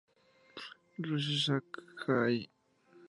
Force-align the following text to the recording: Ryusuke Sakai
Ryusuke 1.03 1.77
Sakai 1.99 2.37